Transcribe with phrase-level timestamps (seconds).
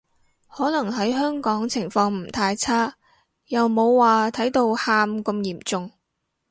[0.47, 2.95] 可能喺香港情況唔太差，
[3.49, 5.91] 又冇話睇到喊咁嚴重